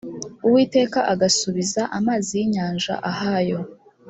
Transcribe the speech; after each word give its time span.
uwiteka 0.47 0.99
agasubiza 1.13 1.81
amazi 1.97 2.29
y 2.39 2.43
inyanja 2.45 2.93
ahayo 3.11 3.59